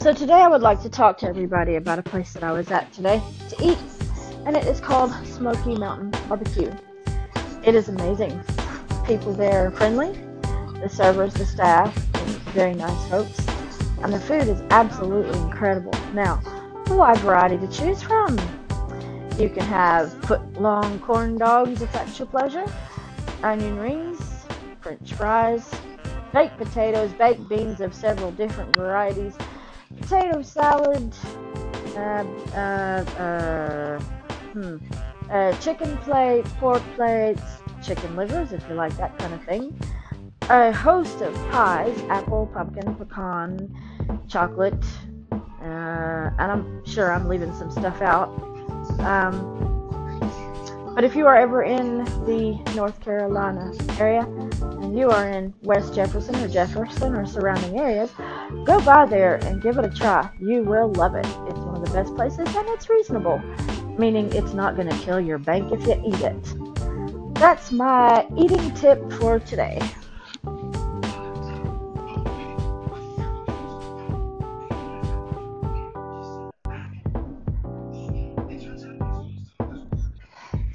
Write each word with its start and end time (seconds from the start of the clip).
So 0.00 0.14
today 0.14 0.40
I 0.40 0.48
would 0.48 0.62
like 0.62 0.80
to 0.80 0.88
talk 0.88 1.18
to 1.18 1.26
everybody 1.26 1.76
about 1.76 1.98
a 1.98 2.02
place 2.02 2.32
that 2.32 2.42
I 2.42 2.52
was 2.52 2.70
at 2.70 2.90
today 2.90 3.20
to 3.50 3.56
eat, 3.62 3.76
and 4.46 4.56
it 4.56 4.64
is 4.64 4.80
called 4.80 5.12
Smoky 5.26 5.76
Mountain 5.76 6.12
Barbecue. 6.26 6.72
It 7.66 7.74
is 7.74 7.90
amazing. 7.90 8.42
People 9.06 9.34
there 9.34 9.66
are 9.66 9.70
friendly. 9.70 10.18
The 10.80 10.88
servers, 10.88 11.34
the 11.34 11.44
staff, 11.44 11.94
very 12.54 12.72
nice 12.72 13.08
folks, 13.10 13.46
and 14.02 14.10
the 14.10 14.18
food 14.18 14.48
is 14.48 14.62
absolutely 14.70 15.38
incredible. 15.38 15.92
Now, 16.14 16.40
a 16.86 16.94
wide 16.94 17.18
variety 17.18 17.58
to 17.58 17.68
choose 17.68 18.00
from. 18.00 18.38
You 19.38 19.50
can 19.50 19.66
have 19.66 20.14
foot-long 20.24 20.98
corn 21.00 21.36
dogs 21.36 21.82
if 21.82 21.92
that's 21.92 22.18
your 22.18 22.28
pleasure, 22.28 22.64
onion 23.42 23.78
rings, 23.78 24.46
french 24.80 25.12
fries, 25.12 25.70
baked 26.32 26.56
potatoes, 26.56 27.12
baked 27.12 27.46
beans 27.50 27.82
of 27.82 27.92
several 27.92 28.30
different 28.32 28.74
varieties, 28.74 29.36
potato 29.96 30.42
salad, 30.42 31.14
uh, 31.96 32.24
uh, 32.54 33.04
uh, 33.18 34.00
hmm, 34.52 34.76
uh, 35.30 35.52
chicken 35.58 35.96
plate, 35.98 36.44
pork 36.58 36.82
plates, 36.94 37.42
chicken 37.82 38.14
livers 38.16 38.52
if 38.52 38.66
you 38.68 38.74
like 38.74 38.96
that 38.96 39.16
kind 39.18 39.34
of 39.34 39.42
thing, 39.44 39.78
a 40.48 40.72
host 40.72 41.20
of 41.20 41.34
pies 41.50 41.98
apple, 42.08 42.46
pumpkin, 42.52 42.94
pecan, 42.96 43.72
chocolate, 44.28 44.84
uh, 45.32 46.30
and 46.38 46.40
I'm 46.40 46.84
sure 46.84 47.12
I'm 47.12 47.28
leaving 47.28 47.54
some 47.54 47.70
stuff 47.70 48.00
out. 48.00 48.28
Um, 49.00 49.69
but 50.94 51.04
if 51.04 51.14
you 51.14 51.26
are 51.26 51.36
ever 51.36 51.62
in 51.62 52.04
the 52.26 52.60
North 52.74 53.00
Carolina 53.00 53.72
area 53.98 54.22
and 54.62 54.98
you 54.98 55.10
are 55.10 55.28
in 55.28 55.54
West 55.62 55.94
Jefferson 55.94 56.34
or 56.36 56.48
Jefferson 56.48 57.14
or 57.14 57.26
surrounding 57.26 57.78
areas, 57.78 58.10
go 58.64 58.80
by 58.80 59.06
there 59.06 59.36
and 59.44 59.62
give 59.62 59.78
it 59.78 59.84
a 59.84 59.90
try. 59.90 60.30
You 60.40 60.62
will 60.62 60.92
love 60.92 61.14
it. 61.14 61.26
It's 61.26 61.58
one 61.58 61.76
of 61.76 61.84
the 61.84 61.92
best 61.92 62.14
places 62.14 62.54
and 62.54 62.68
it's 62.70 62.90
reasonable, 62.90 63.38
meaning 63.98 64.32
it's 64.32 64.52
not 64.52 64.76
going 64.76 64.88
to 64.88 64.98
kill 64.98 65.20
your 65.20 65.38
bank 65.38 65.72
if 65.72 65.86
you 65.86 66.02
eat 66.06 66.20
it. 66.20 67.34
That's 67.34 67.72
my 67.72 68.26
eating 68.36 68.74
tip 68.74 69.00
for 69.12 69.38
today. 69.38 69.80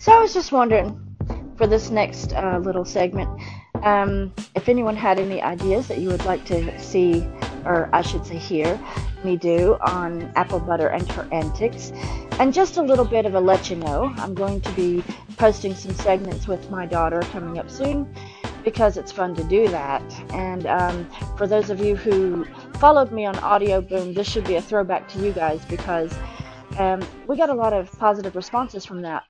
So 0.06 0.12
I 0.12 0.20
was 0.20 0.36
just 0.36 0.52
wondering 0.52 1.02
for 1.58 1.66
this 1.66 1.90
next 1.90 2.32
uh, 2.34 2.60
little 2.60 2.86
segment 2.86 3.28
um, 3.82 4.32
if 4.54 4.70
anyone 4.70 4.96
had 4.96 5.18
any 5.18 5.42
ideas 5.42 5.88
that 5.88 5.98
you 5.98 6.10
would 6.10 6.24
like 6.26 6.46
to 6.46 6.80
see, 6.80 7.28
or 7.66 7.90
I 7.92 8.04
should 8.04 8.24
say 8.24 8.38
hear, 8.38 8.80
me 9.24 9.36
do 9.36 9.78
on 9.82 10.32
apple 10.36 10.60
butter 10.60 10.90
and 10.90 11.12
her 11.14 11.28
antics. 11.32 11.92
And 12.40 12.54
just 12.54 12.78
a 12.78 12.84
little 12.84 13.04
bit 13.04 13.26
of 13.26 13.34
a 13.34 13.40
let 13.40 13.72
you 13.72 13.78
know, 13.78 14.14
I'm 14.18 14.36
going 14.36 14.62
to 14.62 14.72
be 14.74 15.04
posting 15.38 15.74
some 15.74 15.96
segments 15.96 16.48
with 16.48 16.70
my 16.70 16.86
daughter 16.86 17.22
coming 17.32 17.58
up 17.58 17.72
soon 17.72 18.08
because 18.64 18.98
it's 18.98 19.12
fun 19.12 19.34
to 19.34 19.44
do 19.46 19.68
that. 19.70 20.04
And 20.30 20.68
um, 20.68 21.10
for 21.36 21.48
those 21.48 21.72
of 21.72 21.80
you 21.80 21.96
who 21.96 22.46
followed 22.78 23.12
me 23.12 23.26
on 23.26 23.34
Audioboom, 23.38 24.14
this 24.14 24.30
should 24.30 24.46
be 24.46 24.58
a 24.58 24.62
throwback 24.62 25.08
to 25.14 25.20
you 25.26 25.32
guys 25.32 25.66
because 25.66 26.16
um, 26.78 27.02
we 27.28 27.38
got 27.38 27.50
a 27.50 27.54
lot 27.54 27.74
of 27.74 27.92
positive 28.00 28.36
responses 28.36 28.86
from 28.86 29.02
that. 29.02 29.24